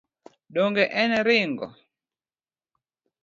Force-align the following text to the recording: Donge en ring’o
Donge 0.55 0.85
en 1.01 1.11
ring’o 1.27 1.67